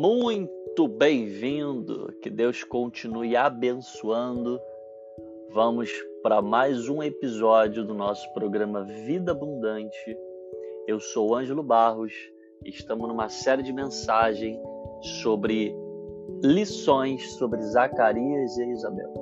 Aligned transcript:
muito 0.00 0.88
bem-vindo. 0.88 2.10
Que 2.22 2.30
Deus 2.30 2.64
continue 2.64 3.36
abençoando. 3.36 4.58
Vamos 5.52 5.90
para 6.22 6.40
mais 6.40 6.88
um 6.88 7.02
episódio 7.02 7.84
do 7.84 7.92
nosso 7.92 8.32
programa 8.32 8.82
Vida 8.82 9.32
Abundante. 9.32 10.16
Eu 10.86 10.98
sou 11.00 11.36
Ângelo 11.36 11.62
Barros 11.62 12.14
e 12.64 12.70
estamos 12.70 13.06
numa 13.08 13.28
série 13.28 13.62
de 13.62 13.74
mensagens 13.74 14.58
sobre 15.22 15.76
lições 16.42 17.32
sobre 17.34 17.60
Zacarias 17.60 18.56
e 18.56 18.70
Isabel. 18.70 19.12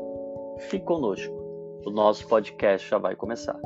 Fique 0.71 0.85
conosco, 0.85 1.35
o 1.85 1.91
nosso 1.91 2.29
podcast 2.29 2.89
já 2.89 2.99
vai 2.99 3.17
começar. 3.17 3.59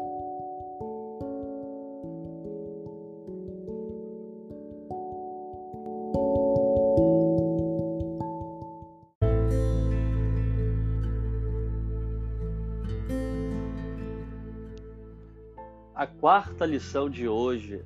Quarta 16.33 16.65
lição 16.65 17.11
de 17.11 17.29
hoje: 17.29 17.85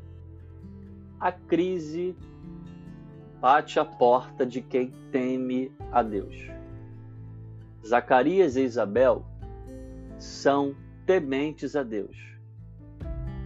a 1.18 1.32
crise 1.32 2.14
bate 3.41 3.80
a 3.80 3.84
porta 3.84 4.46
de 4.46 4.62
quem 4.62 4.92
teme 5.10 5.72
a 5.91 6.00
Deus. 6.00 6.48
Zacarias 7.84 8.55
e 8.55 8.62
Isabel 8.62 9.27
são 10.16 10.77
tementes 11.05 11.74
a 11.74 11.82
Deus, 11.82 12.16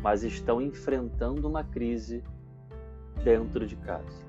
mas 0.02 0.22
estão 0.22 0.60
enfrentando 0.60 1.48
uma 1.48 1.64
crise 1.64 2.22
dentro 3.24 3.66
de 3.66 3.76
casa. 3.76 4.26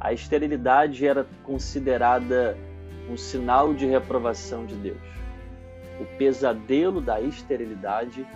A 0.00 0.12
esterilidade 0.12 1.06
era 1.06 1.24
considerada 1.44 2.58
um 3.08 3.16
sinal 3.16 3.72
de 3.72 3.86
reprovação 3.86 4.66
de 4.66 4.74
Deus. 4.74 5.08
O 6.00 6.18
pesadelo 6.18 7.00
da 7.00 7.20
esterilidade 7.20 8.26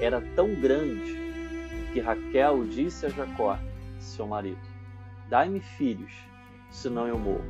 era 0.00 0.20
tão 0.34 0.54
grande 0.54 1.16
que 1.92 2.00
Raquel 2.00 2.64
disse 2.64 3.06
a 3.06 3.08
Jacó, 3.08 3.58
seu 3.98 4.26
marido: 4.26 4.58
Dai-me 5.28 5.60
filhos, 5.60 6.12
senão 6.70 7.06
eu 7.06 7.18
morro. 7.18 7.44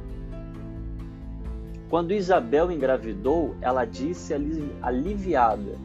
Quando 1.89 2.13
Isabel 2.13 2.71
engravidou, 2.71 3.55
ela 3.61 3.85
disse 3.85 4.35
aliviada, 4.83 5.79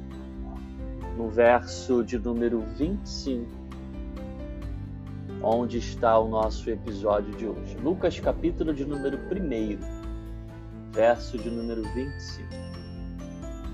no 1.17 1.29
verso 1.29 2.03
de 2.03 2.17
número 2.17 2.61
25, 2.77 3.45
onde 5.41 5.77
está 5.77 6.17
o 6.17 6.27
nosso 6.27 6.69
episódio 6.69 7.33
de 7.35 7.45
hoje. 7.45 7.77
Lucas, 7.77 8.19
capítulo 8.19 8.73
de 8.73 8.85
número 8.85 9.17
1, 9.17 10.91
verso 10.91 11.37
de 11.37 11.49
número 11.49 11.83
25. 11.93 12.47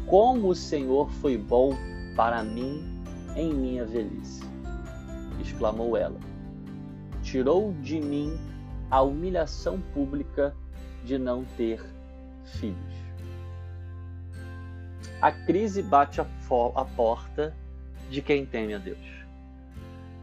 Como 0.08 0.50
o 0.50 0.56
Senhor 0.56 1.10
foi 1.10 1.38
bom 1.38 1.76
para 2.16 2.44
mim 2.44 2.82
em 3.36 3.54
minha 3.54 3.86
velhice. 3.86 4.44
exclamou 5.42 5.98
ela. 5.98 6.20
Tirou 7.22 7.74
de 7.82 8.00
mim 8.00 8.38
a 8.90 9.02
humilhação 9.02 9.82
pública 9.94 10.56
de 11.04 11.18
não 11.18 11.44
ter 11.58 11.84
filhos. 12.46 12.96
A 15.22 15.32
crise 15.32 15.84
bate 15.84 16.22
a, 16.22 16.26
a 16.76 16.86
porta 16.86 17.56
de 18.10 18.22
quem 18.22 18.46
teme 18.46 18.74
a 18.74 18.78
Deus. 18.78 19.26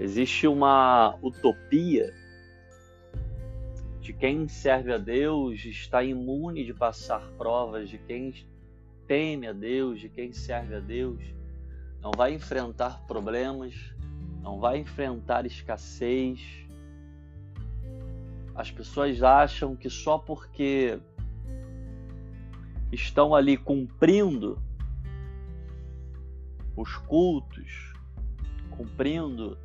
Existe 0.00 0.46
uma 0.46 1.16
utopia 1.22 2.12
de 4.00 4.12
quem 4.12 4.48
serve 4.48 4.92
a 4.92 4.98
Deus 4.98 5.64
está 5.64 6.02
imune 6.02 6.64
de 6.64 6.74
passar 6.74 7.20
provas, 7.38 7.88
de 7.88 7.98
quem 7.98 8.34
teme 9.06 9.46
a 9.46 9.52
Deus, 9.52 10.00
de 10.00 10.08
quem 10.08 10.33
serve 10.33 10.74
a 10.74 10.80
Deus 10.80 11.20
não 12.02 12.11
vai 12.11 12.35
enfrentar 12.35 13.01
problemas, 13.07 13.74
não 14.42 14.58
vai 14.58 14.79
enfrentar 14.79 15.46
escassez. 15.46 16.67
As 18.55 18.70
pessoas 18.70 19.23
acham 19.23 19.77
que 19.77 19.89
só 19.89 20.18
porque 20.18 21.01
estão 22.91 23.35
ali 23.35 23.57
cumprindo 23.57 24.61
os 26.77 26.96
cultos, 26.96 27.92
cumprindo 28.70 29.57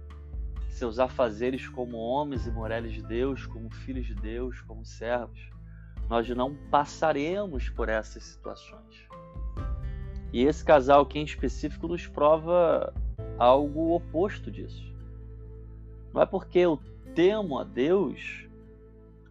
seus 0.69 0.99
afazeres 0.99 1.67
como 1.67 1.97
homens 1.97 2.45
e 2.45 2.51
mulheres 2.51 2.93
de 2.93 3.01
Deus, 3.01 3.47
como 3.47 3.73
filhos 3.73 4.05
de 4.05 4.13
Deus, 4.13 4.61
como 4.61 4.85
servos, 4.85 5.49
nós 6.07 6.29
não 6.29 6.55
passaremos 6.69 7.67
por 7.69 7.89
essas 7.89 8.23
situações. 8.23 9.07
E 10.33 10.43
esse 10.43 10.63
casal 10.63 11.01
aqui 11.01 11.19
em 11.19 11.23
específico 11.23 11.87
nos 11.87 12.05
prova 12.05 12.93
algo 13.37 13.93
oposto 13.95 14.51
disso. 14.51 14.93
Não 16.13 16.21
é 16.21 16.25
porque 16.25 16.59
eu 16.59 16.79
temo 17.15 17.59
a 17.59 17.63
Deus 17.63 18.47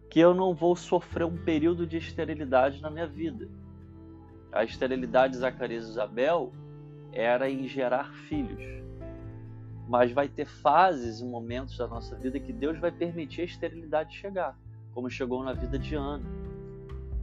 que 0.09 0.19
eu 0.19 0.33
não 0.33 0.53
vou 0.53 0.75
sofrer 0.75 1.25
um 1.25 1.37
período 1.37 1.85
de 1.85 1.97
esterilidade 1.97 2.81
na 2.81 2.89
minha 2.89 3.05
vida. 3.05 3.47
A 4.51 4.63
esterilidade 4.63 5.33
de 5.33 5.39
Zacarias 5.39 5.85
e 5.85 5.91
Isabel 5.91 6.51
era 7.11 7.49
em 7.49 7.67
gerar 7.67 8.13
filhos. 8.27 8.63
Mas 9.87 10.11
vai 10.11 10.27
ter 10.27 10.45
fases 10.45 11.19
e 11.19 11.25
momentos 11.25 11.77
da 11.77 11.87
nossa 11.87 12.15
vida 12.15 12.39
que 12.39 12.51
Deus 12.51 12.79
vai 12.79 12.91
permitir 12.91 13.41
a 13.41 13.45
esterilidade 13.45 14.15
chegar, 14.15 14.57
como 14.93 15.09
chegou 15.09 15.43
na 15.43 15.53
vida 15.53 15.77
de 15.77 15.95
Ana, 15.95 16.25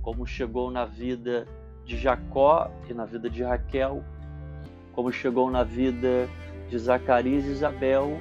como 0.03 0.27
chegou 0.27 0.71
na 0.71 0.85
vida 0.85 1.47
de 1.85 1.97
Jacó 1.97 2.71
e 2.89 2.95
na 2.95 3.05
vida 3.05 3.29
de 3.29 3.43
Raquel, 3.43 4.03
como 4.93 5.13
chegou 5.13 5.51
na 5.51 5.63
vida 5.63 6.29
de 6.69 6.79
Zacarias 6.79 7.45
e 7.45 7.51
Isabel, 7.51 8.21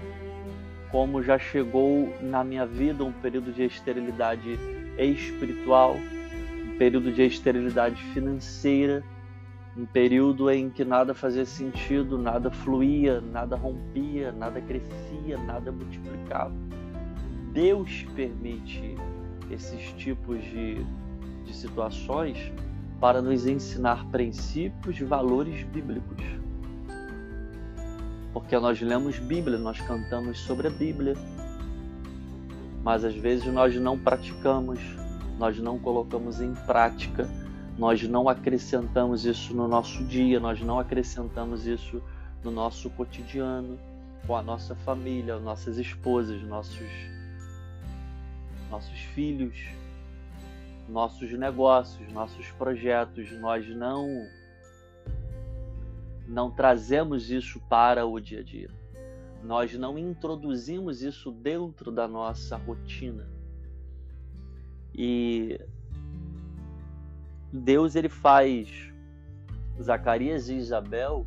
como 0.91 1.23
já 1.23 1.39
chegou 1.39 2.13
na 2.21 2.43
minha 2.43 2.65
vida 2.65 3.03
um 3.03 3.11
período 3.11 3.51
de 3.51 3.63
esterilidade 3.63 4.59
espiritual, 4.97 5.95
um 5.95 6.77
período 6.77 7.11
de 7.11 7.23
esterilidade 7.23 8.01
financeira, 8.13 9.03
um 9.75 9.85
período 9.85 10.51
em 10.51 10.69
que 10.69 10.85
nada 10.85 11.15
fazia 11.15 11.45
sentido, 11.45 12.17
nada 12.17 12.51
fluía, 12.51 13.21
nada 13.21 13.55
rompia, 13.55 14.31
nada 14.31 14.61
crescia, 14.61 15.37
nada 15.47 15.71
multiplicava. 15.71 16.53
Deus 17.51 18.05
permite 18.15 18.95
esses 19.49 19.91
tipos 19.93 20.43
de, 20.43 20.83
de 21.43 21.55
situações 21.55 22.51
para 23.03 23.21
nos 23.21 23.45
ensinar 23.45 24.05
princípios 24.11 24.97
e 24.97 25.03
valores 25.03 25.61
bíblicos. 25.63 26.23
Porque 28.31 28.57
nós 28.57 28.79
lemos 28.79 29.19
Bíblia, 29.19 29.57
nós 29.57 29.77
cantamos 29.81 30.39
sobre 30.39 30.69
a 30.69 30.71
Bíblia, 30.71 31.13
mas 32.81 33.03
às 33.03 33.13
vezes 33.13 33.45
nós 33.47 33.75
não 33.75 33.99
praticamos, 33.99 34.79
nós 35.37 35.59
não 35.59 35.77
colocamos 35.77 36.39
em 36.39 36.53
prática, 36.53 37.29
nós 37.77 38.01
não 38.03 38.29
acrescentamos 38.29 39.25
isso 39.25 39.53
no 39.53 39.67
nosso 39.67 40.01
dia, 40.05 40.39
nós 40.39 40.61
não 40.61 40.79
acrescentamos 40.79 41.67
isso 41.67 42.01
no 42.41 42.51
nosso 42.51 42.89
cotidiano, 42.91 43.77
com 44.25 44.33
a 44.33 44.41
nossa 44.41 44.75
família, 44.75 45.37
nossas 45.39 45.77
esposas, 45.77 46.41
nossos 46.43 46.87
nossos 48.71 48.97
filhos, 49.13 49.57
nossos 50.93 51.31
negócios, 51.33 52.13
nossos 52.13 52.51
projetos, 52.51 53.31
nós 53.39 53.67
não 53.67 54.07
não 56.27 56.51
trazemos 56.51 57.31
isso 57.31 57.59
para 57.61 58.05
o 58.05 58.19
dia 58.19 58.41
a 58.41 58.43
dia. 58.43 58.69
Nós 59.43 59.73
não 59.73 59.97
introduzimos 59.97 61.01
isso 61.01 61.31
dentro 61.31 61.91
da 61.91 62.07
nossa 62.07 62.55
rotina. 62.57 63.27
E 64.93 65.59
Deus 67.51 67.95
ele 67.95 68.07
faz 68.07 68.93
Zacarias 69.81 70.47
e 70.47 70.55
Isabel 70.55 71.25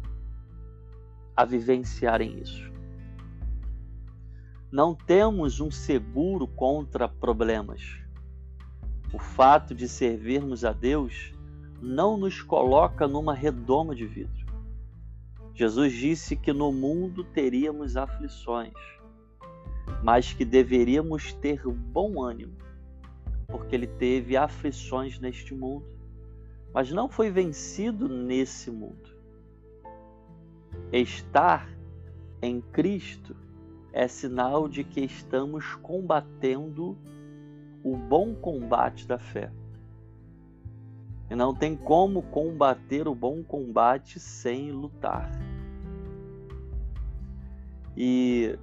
a 1.36 1.44
vivenciarem 1.44 2.38
isso. 2.38 2.72
Não 4.70 4.94
temos 4.94 5.60
um 5.60 5.72
seguro 5.72 6.46
contra 6.46 7.08
problemas 7.08 8.05
o 9.12 9.18
fato 9.18 9.74
de 9.74 9.88
servirmos 9.88 10.64
a 10.64 10.72
Deus 10.72 11.32
não 11.80 12.16
nos 12.16 12.42
coloca 12.42 13.06
numa 13.06 13.34
redoma 13.34 13.94
de 13.94 14.06
vidro. 14.06 14.46
Jesus 15.54 15.92
disse 15.92 16.36
que 16.36 16.52
no 16.52 16.72
mundo 16.72 17.24
teríamos 17.24 17.96
aflições, 17.96 18.74
mas 20.02 20.32
que 20.32 20.44
deveríamos 20.44 21.32
ter 21.32 21.66
bom 21.66 22.22
ânimo, 22.22 22.56
porque 23.46 23.74
ele 23.74 23.86
teve 23.86 24.36
aflições 24.36 25.18
neste 25.18 25.54
mundo, 25.54 25.86
mas 26.74 26.90
não 26.90 27.08
foi 27.08 27.30
vencido 27.30 28.08
nesse 28.08 28.70
mundo. 28.70 29.16
Estar 30.92 31.68
em 32.42 32.60
Cristo 32.60 33.34
é 33.92 34.06
sinal 34.06 34.68
de 34.68 34.84
que 34.84 35.00
estamos 35.00 35.74
combatendo 35.76 36.98
o 37.86 37.96
bom 37.96 38.34
combate 38.34 39.06
da 39.06 39.16
fé. 39.16 39.48
E 41.30 41.36
não 41.36 41.54
tem 41.54 41.76
como 41.76 42.20
combater 42.20 43.06
o 43.06 43.14
bom 43.14 43.44
combate 43.44 44.18
sem 44.18 44.72
lutar. 44.72 45.30
E 47.96 48.58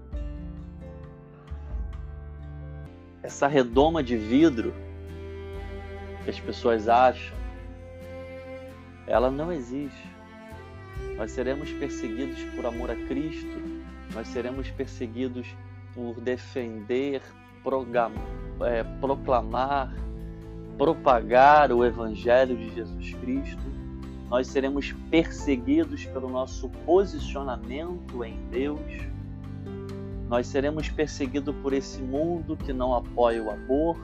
essa 3.21 3.47
redoma 3.47 4.03
de 4.03 4.17
vidro 4.17 4.73
que 6.25 6.29
as 6.29 6.39
pessoas 6.41 6.89
acham, 6.89 7.37
ela 9.07 9.31
não 9.31 9.53
existe. 9.53 10.11
Nós 11.15 11.31
seremos 11.31 11.71
perseguidos 11.71 12.43
por 12.55 12.65
amor 12.65 12.91
a 12.91 12.95
Cristo, 13.07 13.57
nós 14.13 14.27
seremos 14.27 14.69
perseguidos 14.71 15.47
por 15.93 16.19
defender, 16.19 17.21
é, 18.61 18.83
proclamar, 18.99 19.93
propagar 20.77 21.71
o 21.71 21.85
Evangelho 21.85 22.57
de 22.57 22.73
Jesus 22.73 23.13
Cristo, 23.15 23.63
nós 24.29 24.47
seremos 24.47 24.91
perseguidos 25.11 26.05
pelo 26.05 26.29
nosso 26.29 26.69
posicionamento 26.85 28.23
em 28.23 28.37
Deus, 28.49 28.79
nós 30.27 30.47
seremos 30.47 30.89
perseguidos 30.89 31.55
por 31.57 31.73
esse 31.73 32.01
mundo 32.01 32.57
que 32.57 32.73
não 32.73 32.95
apoia 32.95 33.43
o 33.43 33.51
aborto, 33.51 34.01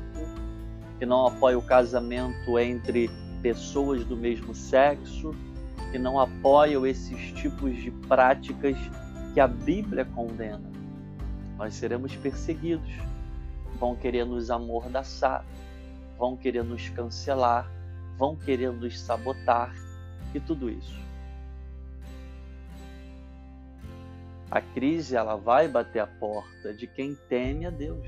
que 0.99 1.05
não 1.05 1.25
apoia 1.25 1.57
o 1.57 1.61
casamento 1.61 2.59
entre 2.59 3.09
pessoas 3.41 4.03
do 4.05 4.15
mesmo 4.15 4.53
sexo, 4.53 5.33
que 5.91 5.97
não 5.97 6.19
apoiam 6.19 6.85
esses 6.85 7.31
tipos 7.31 7.75
de 7.77 7.89
práticas 7.89 8.77
que 9.33 9.39
a 9.39 9.47
Bíblia 9.47 10.05
condena. 10.05 10.69
Nós 11.57 11.73
seremos 11.73 12.15
perseguidos, 12.15 12.91
vão 13.77 13.95
querer 13.95 14.25
nos 14.25 14.49
amordaçar, 14.49 15.45
vão 16.17 16.35
querer 16.35 16.63
nos 16.63 16.89
cancelar, 16.89 17.69
vão 18.17 18.35
querer 18.35 18.71
nos 18.71 18.99
sabotar 18.99 19.73
e 20.33 20.39
tudo 20.39 20.69
isso. 20.69 20.99
A 24.51 24.61
crise 24.61 25.15
ela 25.15 25.35
vai 25.35 25.67
bater 25.67 25.99
a 25.99 26.07
porta 26.07 26.73
de 26.73 26.87
quem 26.87 27.15
teme 27.29 27.65
a 27.65 27.69
Deus. 27.69 28.07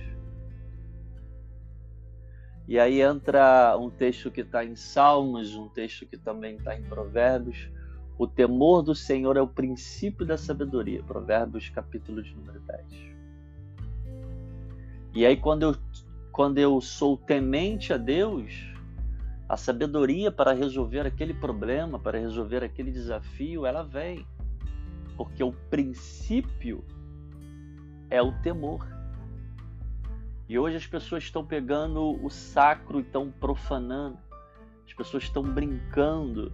E 2.67 2.79
aí 2.79 3.01
entra 3.01 3.77
um 3.77 3.89
texto 3.89 4.31
que 4.31 4.41
está 4.41 4.63
em 4.63 4.75
Salmos, 4.75 5.55
um 5.55 5.67
texto 5.67 6.05
que 6.05 6.17
também 6.17 6.55
está 6.55 6.75
em 6.75 6.83
Provérbios. 6.83 7.69
O 8.17 8.25
temor 8.25 8.81
do 8.81 8.95
Senhor 8.95 9.37
é 9.37 9.41
o 9.41 9.47
princípio 9.47 10.25
da 10.25 10.37
sabedoria. 10.37 11.03
Provérbios, 11.03 11.69
capítulo 11.69 12.23
de 12.23 12.33
número 12.33 12.59
10. 12.61 12.85
E 15.13 15.25
aí, 15.25 15.35
quando 15.35 15.63
eu, 15.63 15.75
quando 16.31 16.57
eu 16.57 16.79
sou 16.79 17.17
temente 17.17 17.91
a 17.93 17.97
Deus, 17.97 18.71
a 19.47 19.57
sabedoria 19.57 20.31
para 20.31 20.53
resolver 20.53 21.05
aquele 21.05 21.33
problema, 21.33 21.99
para 21.99 22.17
resolver 22.17 22.63
aquele 22.63 22.91
desafio, 22.91 23.65
ela 23.65 23.83
vem. 23.83 24.25
Porque 25.17 25.43
o 25.43 25.51
princípio 25.69 26.85
é 28.09 28.21
o 28.21 28.31
temor. 28.41 28.87
E 30.47 30.57
hoje 30.57 30.77
as 30.77 30.87
pessoas 30.87 31.23
estão 31.23 31.45
pegando 31.45 32.23
o 32.23 32.29
sacro 32.29 32.99
e 32.99 33.01
estão 33.01 33.29
profanando. 33.29 34.17
As 34.85 34.93
pessoas 34.93 35.23
estão 35.23 35.43
brincando 35.43 36.51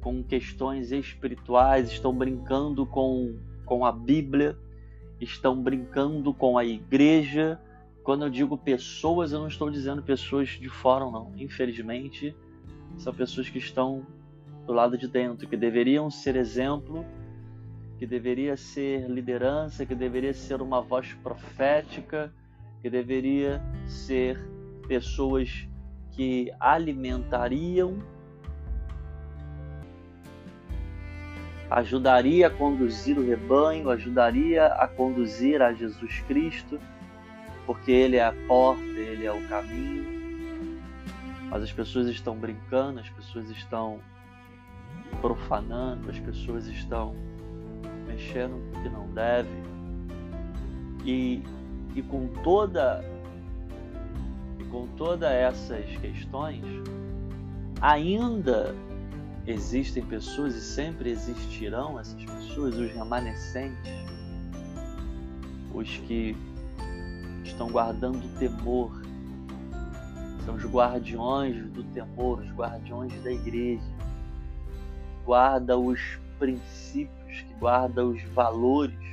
com 0.00 0.22
questões 0.22 0.92
espirituais, 0.92 1.90
estão 1.90 2.14
brincando 2.14 2.86
com, 2.86 3.38
com 3.66 3.84
a 3.84 3.92
Bíblia, 3.92 4.58
estão 5.20 5.62
brincando 5.62 6.32
com 6.32 6.56
a 6.56 6.64
igreja. 6.64 7.60
Quando 8.08 8.24
eu 8.24 8.30
digo 8.30 8.56
pessoas, 8.56 9.32
eu 9.32 9.38
não 9.38 9.48
estou 9.48 9.70
dizendo 9.70 10.02
pessoas 10.02 10.48
de 10.48 10.70
fora, 10.70 11.04
não. 11.04 11.30
Infelizmente, 11.36 12.34
são 12.96 13.12
pessoas 13.12 13.50
que 13.50 13.58
estão 13.58 14.06
do 14.66 14.72
lado 14.72 14.96
de 14.96 15.06
dentro, 15.06 15.46
que 15.46 15.58
deveriam 15.58 16.10
ser 16.10 16.34
exemplo, 16.34 17.04
que 17.98 18.06
deveria 18.06 18.56
ser 18.56 19.06
liderança, 19.10 19.84
que 19.84 19.94
deveria 19.94 20.32
ser 20.32 20.62
uma 20.62 20.80
voz 20.80 21.12
profética, 21.22 22.32
que 22.80 22.88
deveria 22.88 23.62
ser 23.84 24.40
pessoas 24.88 25.68
que 26.12 26.50
alimentariam, 26.58 27.98
ajudaria 31.70 32.46
a 32.46 32.50
conduzir 32.50 33.18
o 33.18 33.22
rebanho, 33.22 33.90
ajudaria 33.90 34.64
a 34.64 34.88
conduzir 34.88 35.60
a 35.60 35.74
Jesus 35.74 36.20
Cristo, 36.20 36.80
porque 37.68 37.92
Ele 37.92 38.16
é 38.16 38.24
a 38.24 38.32
porta, 38.46 38.82
Ele 38.82 39.26
é 39.26 39.30
o 39.30 39.46
caminho. 39.46 40.80
Mas 41.50 41.64
as 41.64 41.70
pessoas 41.70 42.08
estão 42.08 42.34
brincando, 42.34 42.98
as 42.98 43.10
pessoas 43.10 43.50
estão 43.50 44.00
profanando, 45.20 46.08
as 46.08 46.18
pessoas 46.18 46.66
estão 46.66 47.14
mexendo 48.06 48.52
com 48.72 48.78
o 48.78 48.82
que 48.82 48.88
não 48.88 49.06
deve. 49.12 49.50
E 51.04 51.42
e 51.94 52.02
com 52.02 52.28
toda 52.42 53.04
e 54.58 54.64
com 54.64 54.86
todas 54.96 55.30
essas 55.30 55.84
questões, 55.98 56.64
ainda 57.82 58.74
existem 59.46 60.02
pessoas 60.06 60.54
e 60.54 60.60
sempre 60.62 61.10
existirão 61.10 62.00
essas 62.00 62.24
pessoas, 62.24 62.76
os 62.76 62.90
remanescentes, 62.92 63.92
os 65.74 65.98
que 66.06 66.34
estão 67.48 67.68
guardando 67.68 68.24
o 68.24 68.38
temor, 68.38 68.90
são 70.44 70.54
os 70.54 70.64
guardiões 70.64 71.70
do 71.72 71.82
temor, 71.84 72.40
os 72.40 72.50
guardiões 72.52 73.12
da 73.22 73.32
igreja, 73.32 73.82
que 73.82 75.24
guarda 75.24 75.76
os 75.76 76.18
princípios, 76.38 77.42
que 77.42 77.54
guarda 77.54 78.06
os 78.06 78.22
valores 78.34 79.08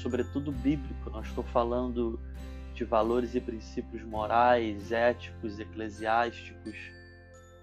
sobretudo 0.00 0.50
bíblico. 0.50 1.10
Não 1.10 1.20
estou 1.20 1.44
falando 1.44 2.18
de 2.74 2.84
valores 2.84 3.34
e 3.34 3.40
princípios 3.40 4.02
morais, 4.02 4.90
éticos, 4.90 5.58
eclesiásticos, 5.58 6.76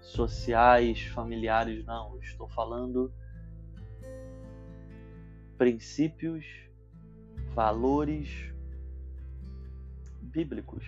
sociais, 0.00 1.02
familiares, 1.06 1.84
não. 1.84 2.18
estou 2.20 2.48
falando 2.48 3.12
princípios, 5.56 6.44
valores 7.54 8.52
bíblicos. 10.28 10.84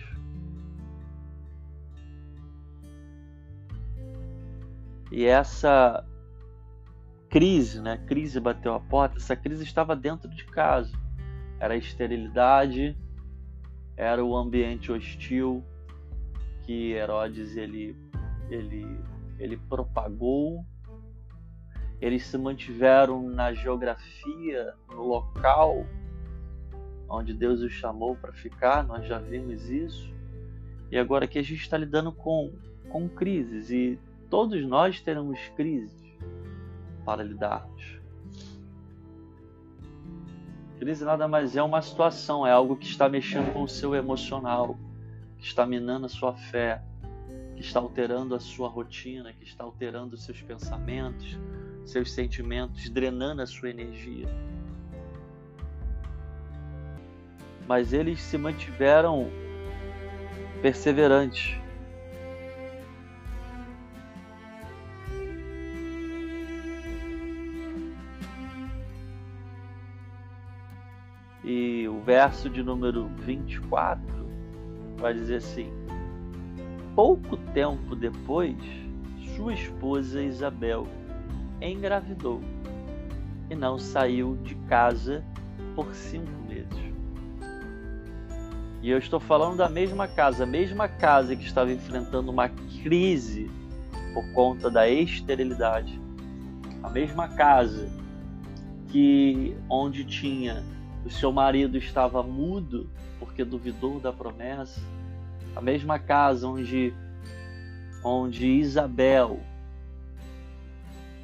E 5.11 5.25
essa 5.25 6.05
crise, 7.29 7.81
né? 7.81 7.97
Crise 8.07 8.39
bateu 8.39 8.73
a 8.73 8.79
porta. 8.79 9.17
Essa 9.17 9.35
crise 9.35 9.63
estava 9.63 9.95
dentro 9.95 10.29
de 10.29 10.45
casa 10.45 11.01
era 11.61 11.75
a 11.75 11.77
esterilidade, 11.77 12.97
era 13.95 14.25
o 14.25 14.35
ambiente 14.35 14.91
hostil 14.91 15.63
que 16.63 16.93
Herodes 16.93 17.55
ele, 17.55 17.95
ele, 18.49 18.99
ele 19.37 19.57
propagou. 19.69 20.65
Eles 22.01 22.25
se 22.25 22.35
mantiveram 22.35 23.29
na 23.29 23.53
geografia, 23.53 24.73
no 24.89 25.03
local 25.03 25.85
onde 27.11 27.33
Deus 27.33 27.61
os 27.61 27.73
chamou 27.73 28.15
para 28.15 28.31
ficar, 28.31 28.83
nós 28.85 29.05
já 29.05 29.19
vimos 29.19 29.69
isso. 29.69 30.11
E 30.89 30.97
agora 30.97 31.25
aqui 31.25 31.37
a 31.37 31.43
gente 31.43 31.61
está 31.61 31.77
lidando 31.77 32.11
com, 32.11 32.51
com 32.89 33.07
crises 33.09 33.69
e 33.69 33.99
todos 34.29 34.63
nós 34.65 35.01
teremos 35.01 35.39
crises 35.55 35.93
para 37.05 37.23
lidarmos. 37.23 37.99
Crise 40.79 41.05
nada 41.05 41.27
mais 41.27 41.55
é 41.55 41.61
uma 41.61 41.81
situação, 41.81 42.47
é 42.47 42.51
algo 42.51 42.75
que 42.75 42.87
está 42.87 43.07
mexendo 43.07 43.53
com 43.53 43.61
o 43.61 43.67
seu 43.67 43.93
emocional, 43.93 44.75
que 45.37 45.45
está 45.45 45.65
minando 45.65 46.07
a 46.07 46.09
sua 46.09 46.33
fé, 46.33 46.81
que 47.55 47.61
está 47.61 47.79
alterando 47.79 48.33
a 48.33 48.39
sua 48.39 48.67
rotina, 48.67 49.31
que 49.31 49.43
está 49.43 49.63
alterando 49.63 50.15
os 50.15 50.23
seus 50.23 50.41
pensamentos, 50.41 51.37
seus 51.85 52.11
sentimentos, 52.11 52.89
drenando 52.89 53.41
a 53.43 53.45
sua 53.45 53.69
energia. 53.69 54.27
Mas 57.67 57.93
eles 57.93 58.21
se 58.21 58.37
mantiveram 58.37 59.29
perseverantes. 60.61 61.59
E 71.43 71.87
o 71.87 71.99
verso 72.01 72.49
de 72.49 72.61
número 72.61 73.07
24 73.17 74.05
vai 74.97 75.13
dizer 75.13 75.37
assim: 75.37 75.71
Pouco 76.95 77.35
tempo 77.37 77.95
depois, 77.95 78.55
sua 79.35 79.53
esposa 79.53 80.21
Isabel 80.21 80.87
engravidou 81.59 82.41
e 83.49 83.55
não 83.55 83.77
saiu 83.77 84.37
de 84.37 84.55
casa 84.67 85.23
por 85.75 85.93
cinco 85.95 86.31
meses. 86.47 86.90
E 88.81 88.89
eu 88.89 88.97
estou 88.97 89.19
falando 89.19 89.57
da 89.57 89.69
mesma 89.69 90.07
casa, 90.07 90.43
a 90.43 90.47
mesma 90.47 90.87
casa 90.87 91.35
que 91.35 91.43
estava 91.43 91.71
enfrentando 91.71 92.31
uma 92.31 92.49
crise 92.49 93.49
por 94.13 94.31
conta 94.33 94.71
da 94.71 94.89
esterilidade. 94.89 96.01
A 96.81 96.89
mesma 96.89 97.27
casa 97.27 97.87
que 98.89 99.55
onde 99.69 100.03
tinha 100.03 100.63
o 101.05 101.09
seu 101.09 101.31
marido 101.31 101.77
estava 101.77 102.23
mudo 102.23 102.89
porque 103.19 103.43
duvidou 103.43 103.99
da 103.99 104.11
promessa. 104.11 104.81
A 105.55 105.61
mesma 105.61 105.99
casa 105.99 106.47
onde 106.47 106.93
onde 108.03 108.47
Isabel 108.47 109.39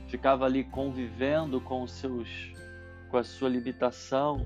ficava 0.08 0.46
ali 0.46 0.64
convivendo 0.64 1.60
com 1.60 1.82
os 1.82 1.92
seus 1.92 2.54
com 3.10 3.18
a 3.18 3.24
sua 3.24 3.50
limitação. 3.50 4.46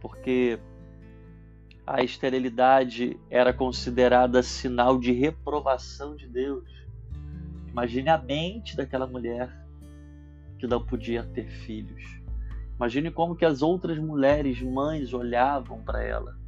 Porque 0.00 0.58
a 1.86 2.02
esterilidade 2.02 3.18
era 3.30 3.52
considerada 3.52 4.42
sinal 4.42 4.98
de 4.98 5.12
reprovação 5.12 6.14
de 6.14 6.28
Deus. 6.28 6.68
Imagine 7.68 8.10
a 8.10 8.18
mente 8.18 8.76
daquela 8.76 9.06
mulher 9.06 9.50
que 10.58 10.66
não 10.66 10.84
podia 10.84 11.22
ter 11.22 11.48
filhos. 11.48 12.20
Imagine 12.76 13.10
como 13.10 13.34
que 13.34 13.44
as 13.44 13.62
outras 13.62 13.98
mulheres, 13.98 14.60
mães, 14.62 15.12
olhavam 15.12 15.82
para 15.82 16.02
ela. 16.02 16.38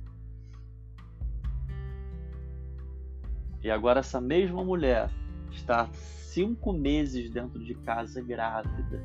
E 3.63 3.71
agora 3.71 4.01
essa 4.01 4.21
mesma 4.21 4.65
mulher 4.65 5.11
está 5.51 5.89
cinco 5.93 6.73
meses 6.73 7.31
dentro 7.31 7.63
de 7.65 7.75
casa 7.75 8.23
grávida, 8.23 9.03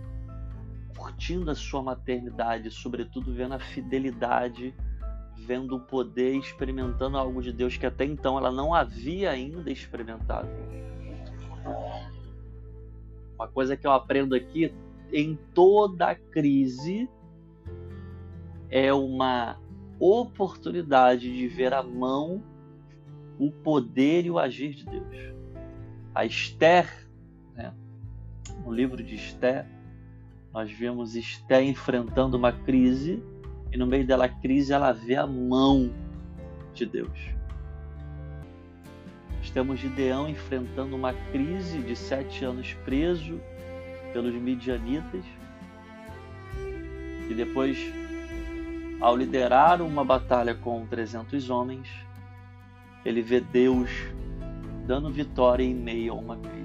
curtindo 1.05 1.51
a 1.51 1.55
sua 1.55 1.83
maternidade, 1.83 2.71
sobretudo 2.71 3.31
vendo 3.31 3.53
a 3.53 3.59
fidelidade, 3.59 4.73
vendo 5.37 5.75
o 5.75 5.79
poder, 5.79 6.35
experimentando 6.35 7.15
algo 7.15 7.43
de 7.43 7.53
Deus 7.53 7.77
que 7.77 7.85
até 7.85 8.05
então 8.05 8.39
ela 8.39 8.51
não 8.51 8.73
havia 8.73 9.29
ainda 9.29 9.71
experimentado. 9.71 10.49
Uma 13.35 13.47
coisa 13.47 13.77
que 13.77 13.85
eu 13.85 13.91
aprendo 13.91 14.33
aqui 14.33 14.73
em 15.13 15.37
toda 15.53 16.15
crise 16.15 17.07
é 18.71 18.91
uma 18.91 19.59
oportunidade 19.99 21.31
de 21.31 21.47
ver 21.47 21.71
a 21.71 21.83
mão, 21.83 22.41
o 23.37 23.51
poder 23.51 24.25
e 24.25 24.31
o 24.31 24.39
agir 24.39 24.73
de 24.73 24.85
Deus. 24.85 25.35
A 26.15 26.25
Esther, 26.25 27.07
né? 27.53 27.71
no 28.65 28.71
livro 28.71 29.03
de 29.03 29.13
Esther, 29.13 29.74
nós 30.55 30.71
vemos 30.71 31.17
Esther 31.17 31.63
enfrentando 31.63 32.37
uma 32.37 32.53
crise 32.53 33.21
e 33.73 33.77
no 33.77 33.85
meio 33.85 34.07
dela 34.07 34.29
crise 34.29 34.71
ela 34.71 34.93
vê 34.93 35.17
a 35.17 35.27
mão 35.27 35.93
de 36.73 36.85
Deus. 36.85 37.19
Nós 39.37 39.49
temos 39.49 39.81
Gideão 39.81 40.29
enfrentando 40.29 40.95
uma 40.95 41.11
crise 41.13 41.79
de 41.79 41.93
sete 41.93 42.45
anos 42.45 42.71
preso 42.85 43.37
pelos 44.13 44.33
midianitas 44.33 45.25
e 47.29 47.33
depois, 47.33 47.77
ao 49.01 49.17
liderar 49.17 49.81
uma 49.81 50.05
batalha 50.05 50.55
com 50.55 50.87
300 50.87 51.49
homens, 51.49 51.89
ele 53.03 53.21
vê 53.21 53.41
Deus 53.41 53.89
dando 54.87 55.11
vitória 55.11 55.65
em 55.65 55.75
meio 55.75 56.13
a 56.13 56.15
uma 56.15 56.37
crise. 56.37 56.64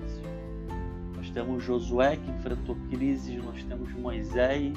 Temos 1.32 1.62
Josué 1.62 2.16
que 2.16 2.30
enfrentou 2.30 2.76
crises, 2.90 3.42
nós 3.44 3.62
temos 3.64 3.92
Moisés. 3.92 4.76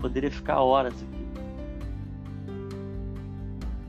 Poderia 0.00 0.30
ficar 0.30 0.60
horas 0.60 0.94
aqui. 0.94 1.20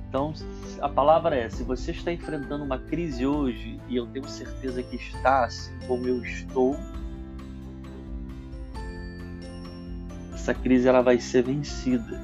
Então, 0.10 0.34
a 0.82 0.90
palavra 0.90 1.38
é: 1.38 1.50
se 1.50 1.64
você 1.64 1.92
está 1.92 2.12
enfrentando 2.12 2.66
uma 2.66 2.78
crise 2.78 3.26
hoje, 3.26 3.80
e 3.88 3.96
eu 3.96 4.06
tenho 4.08 4.28
certeza 4.28 4.84
que 4.84 4.98
está, 4.98 5.46
assim 5.46 5.72
como 5.88 6.06
eu 6.06 6.22
estou, 6.22 6.76
essa 10.34 10.54
crise 10.54 10.88
ela 10.88 11.02
vai 11.02 11.18
ser 11.18 11.44
vencida. 11.44 12.22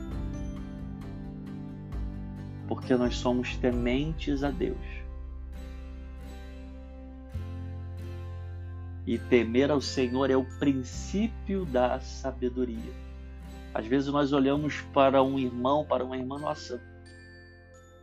Porque 2.68 2.94
nós 2.96 3.16
somos 3.16 3.56
tementes 3.56 4.44
a 4.44 4.52
Deus. 4.52 4.97
E 9.08 9.18
temer 9.18 9.72
ao 9.72 9.80
Senhor 9.80 10.30
é 10.30 10.36
o 10.36 10.44
princípio 10.60 11.66
da 11.66 11.98
sabedoria. 12.02 12.94
Às 13.74 13.88
vezes 13.88 14.10
nós 14.10 14.34
olhamos 14.34 14.82
para 14.94 15.24
um 15.24 15.40
irmão, 15.40 15.86
para 15.86 16.04
uma 16.04 16.18
irmã, 16.18 16.38
nossa, 16.38 16.82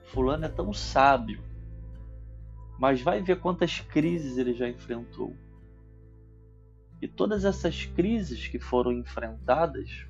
fulano 0.06 0.46
é 0.46 0.48
tão 0.48 0.72
sábio. 0.72 1.42
Mas 2.78 3.02
vai 3.02 3.20
ver 3.20 3.38
quantas 3.38 3.80
crises 3.80 4.38
ele 4.38 4.54
já 4.54 4.66
enfrentou. 4.66 5.36
E 7.02 7.06
todas 7.06 7.44
essas 7.44 7.84
crises 7.84 8.48
que 8.48 8.58
foram 8.58 8.90
enfrentadas, 8.90 10.06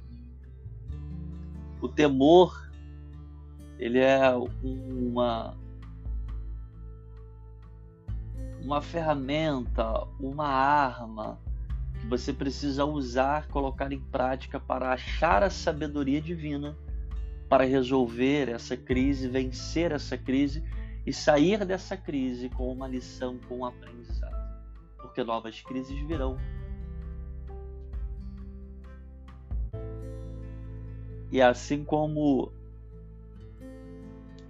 o 1.81 1.89
temor 1.89 2.71
ele 3.81 3.99
é 3.99 4.31
uma 4.63 5.57
uma 8.65 8.81
ferramenta, 8.81 10.07
uma 10.19 10.47
arma 10.49 11.39
que 12.01 12.07
você 12.07 12.33
precisa 12.33 12.83
usar, 12.87 13.47
colocar 13.49 13.93
em 13.93 14.01
prática 14.01 14.59
para 14.59 14.91
achar 14.91 15.43
a 15.43 15.51
sabedoria 15.51 16.21
divina 16.21 16.75
para 17.47 17.65
resolver 17.65 18.49
essa 18.49 18.75
crise, 18.75 19.29
vencer 19.29 19.93
essa 19.93 20.17
crise 20.17 20.65
e 21.07 21.13
sair 21.13 21.63
dessa 21.67 21.95
crise 21.95 22.49
com 22.49 22.73
uma 22.73 22.89
lição, 22.89 23.39
com 23.47 23.59
um 23.59 23.65
aprendizado. 23.67 24.35
Porque 24.97 25.23
novas 25.23 25.61
crises 25.61 25.99
virão. 26.07 26.39
E 31.31 31.43
assim 31.43 31.85
como 31.85 32.51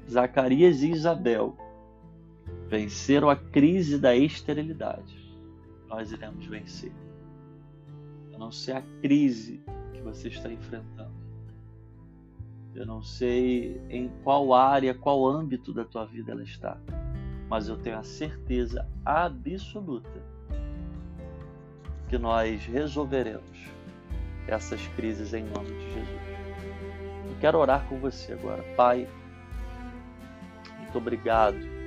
Zacarias 0.08 0.82
e 0.82 0.90
Isabel 0.92 1.56
venceram 2.68 3.30
a 3.30 3.36
crise 3.36 3.98
da 3.98 4.16
esterilidade, 4.16 5.16
nós 5.88 6.12
iremos 6.12 6.46
vencer. 6.46 6.92
Eu 8.32 8.38
não 8.38 8.50
sei 8.50 8.74
a 8.74 8.82
crise 9.00 9.62
que 9.92 10.00
você 10.00 10.28
está 10.28 10.50
enfrentando. 10.50 11.14
Eu 12.74 12.84
não 12.84 13.00
sei 13.00 13.80
em 13.88 14.10
qual 14.24 14.52
área, 14.52 14.92
qual 14.92 15.24
âmbito 15.26 15.72
da 15.72 15.84
tua 15.84 16.04
vida 16.04 16.32
ela 16.32 16.42
está, 16.42 16.76
mas 17.48 17.68
eu 17.68 17.76
tenho 17.76 17.96
a 17.96 18.02
certeza 18.02 18.88
absoluta 19.04 20.20
que 22.08 22.18
nós 22.18 22.64
resolveremos 22.66 23.68
essas 24.48 24.84
crises 24.88 25.32
em 25.32 25.44
nome 25.44 25.70
de 25.70 25.92
Jesus. 25.92 26.08
Eu 27.26 27.36
quero 27.40 27.58
orar 27.58 27.86
com 27.88 27.98
você 28.00 28.32
agora. 28.32 28.64
Pai, 28.76 29.08
muito 30.80 30.98
obrigado 30.98 31.83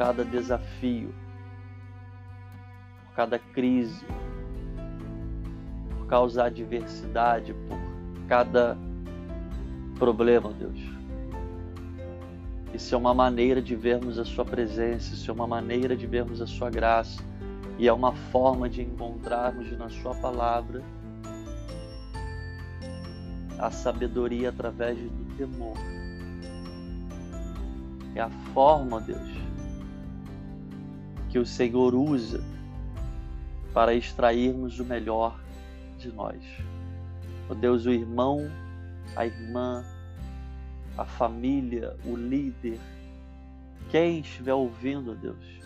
cada 0.00 0.24
desafio, 0.24 1.14
por 3.04 3.14
cada 3.14 3.38
crise, 3.38 4.02
por 5.98 6.06
causa 6.06 6.40
da 6.40 6.46
adversidade, 6.46 7.52
por 7.68 7.78
cada 8.26 8.78
problema, 9.98 10.54
Deus. 10.54 10.80
Isso 12.72 12.94
é 12.94 12.96
uma 12.96 13.12
maneira 13.12 13.60
de 13.60 13.76
vermos 13.76 14.18
a 14.18 14.24
Sua 14.24 14.42
presença, 14.42 15.12
isso 15.12 15.30
é 15.30 15.34
uma 15.34 15.46
maneira 15.46 15.94
de 15.94 16.06
vermos 16.06 16.40
a 16.40 16.46
Sua 16.46 16.70
graça 16.70 17.22
e 17.78 17.86
é 17.86 17.92
uma 17.92 18.14
forma 18.32 18.70
de 18.70 18.80
encontrarmos 18.80 19.70
na 19.76 19.90
Sua 19.90 20.14
palavra 20.14 20.82
a 23.58 23.70
sabedoria 23.70 24.48
através 24.48 24.98
do 24.98 25.36
temor. 25.36 25.76
É 28.14 28.22
a 28.22 28.30
forma, 28.54 28.98
Deus, 29.02 29.49
que 31.30 31.38
o 31.38 31.46
Senhor 31.46 31.94
usa 31.94 32.42
para 33.72 33.94
extrairmos 33.94 34.80
o 34.80 34.84
melhor 34.84 35.40
de 35.96 36.10
nós. 36.12 36.42
Ó 37.48 37.52
oh 37.52 37.54
Deus, 37.54 37.86
o 37.86 37.90
irmão, 37.90 38.50
a 39.14 39.26
irmã, 39.26 39.84
a 40.96 41.04
família, 41.04 41.96
o 42.04 42.16
líder, 42.16 42.78
quem 43.90 44.20
estiver 44.20 44.54
ouvindo, 44.54 45.14
Deus, 45.14 45.60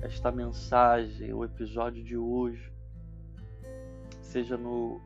esta 0.00 0.30
mensagem, 0.30 1.32
o 1.32 1.44
episódio 1.44 2.02
de 2.04 2.16
hoje, 2.16 2.72
seja 4.22 4.56
no 4.56 5.00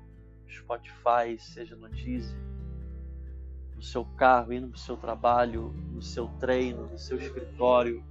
Spotify, 0.49 1.39
seja 1.39 1.77
no 1.77 1.89
Deezer, 1.89 2.37
no 3.75 3.83
seu 3.83 4.05
carro, 4.05 4.53
indo 4.53 4.69
para 4.69 4.77
o 4.77 4.81
seu 4.81 4.97
trabalho, 4.97 5.73
no 5.93 6.03
seu 6.03 6.27
treino, 6.41 6.87
no 6.89 6.99
seu 6.99 7.19
escritório. 7.19 8.05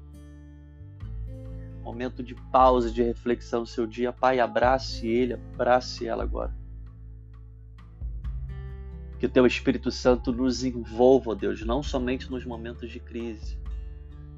Momento 1.87 2.21
de 2.21 2.35
pausa, 2.35 2.91
de 2.91 3.01
reflexão 3.01 3.61
no 3.61 3.65
seu 3.65 3.87
dia. 3.87 4.11
Pai, 4.11 4.41
abrace 4.41 5.07
ele, 5.07 5.35
abrace 5.35 6.05
ela 6.05 6.21
agora. 6.21 6.53
Que 9.17 9.25
o 9.25 9.29
teu 9.29 9.47
Espírito 9.47 9.89
Santo 9.89 10.33
nos 10.33 10.65
envolva, 10.65 11.33
Deus, 11.33 11.65
não 11.65 11.81
somente 11.81 12.29
nos 12.29 12.45
momentos 12.45 12.91
de 12.91 12.99
crise, 12.99 13.57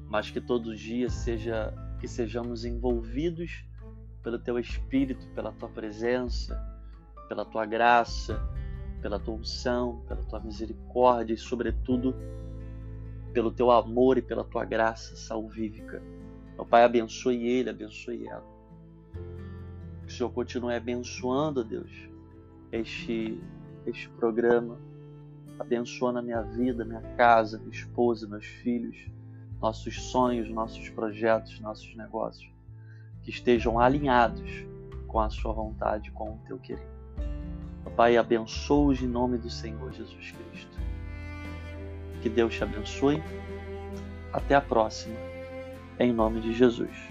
mas 0.08 0.30
que 0.30 0.40
todos 0.40 0.74
os 0.74 0.78
dias 0.78 1.12
seja 1.12 1.74
que 1.98 2.06
sejamos 2.06 2.64
envolvidos 2.64 3.64
pelo 4.22 4.38
teu 4.38 4.56
Espírito, 4.56 5.26
pela 5.34 5.50
tua 5.50 5.68
presença, 5.70 6.56
pela 7.28 7.44
tua 7.44 7.66
graça, 7.66 8.40
pela 9.02 9.18
tua 9.18 9.34
unção, 9.34 10.04
pela 10.06 10.22
tua 10.22 10.38
misericórdia 10.38 11.34
e, 11.34 11.36
sobretudo, 11.36 12.14
pelo 13.32 13.50
teu 13.50 13.72
amor 13.72 14.18
e 14.18 14.22
pela 14.22 14.44
tua 14.44 14.64
graça 14.64 15.16
salvífica. 15.16 16.00
Meu 16.60 16.66
Pai, 16.66 16.84
abençoe 16.84 17.48
ele, 17.48 17.70
abençoe 17.70 18.28
ela. 18.28 18.44
Que 20.06 20.12
o 20.12 20.14
Senhor 20.14 20.28
continue 20.28 20.74
abençoando, 20.74 21.64
Deus, 21.64 21.90
este 22.70 23.40
este 23.86 24.10
programa, 24.10 24.76
abençoando 25.58 26.18
a 26.18 26.22
minha 26.22 26.42
vida, 26.42 26.84
minha 26.84 27.00
casa, 27.16 27.58
minha 27.58 27.70
esposa, 27.70 28.28
meus 28.28 28.44
filhos, 28.44 29.10
nossos 29.58 30.02
sonhos, 30.02 30.50
nossos 30.50 30.86
projetos, 30.90 31.58
nossos 31.60 31.96
negócios, 31.96 32.52
que 33.22 33.30
estejam 33.30 33.80
alinhados 33.80 34.66
com 35.08 35.18
a 35.18 35.30
Sua 35.30 35.54
vontade, 35.54 36.10
com 36.10 36.34
o 36.34 36.40
Teu 36.46 36.58
querer. 36.58 36.86
Pai, 37.96 38.18
abençoe-os 38.18 39.00
em 39.00 39.08
nome 39.08 39.38
do 39.38 39.48
Senhor 39.48 39.90
Jesus 39.94 40.32
Cristo. 40.32 40.78
Que 42.20 42.28
Deus 42.28 42.54
te 42.54 42.62
abençoe. 42.62 43.22
Até 44.30 44.54
a 44.54 44.60
próxima, 44.60 45.29
em 46.00 46.12
nome 46.12 46.40
de 46.40 46.52
Jesus. 46.54 47.09